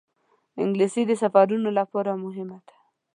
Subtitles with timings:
[0.61, 2.75] انګلیسي د سفرونو لپاره مهمه ده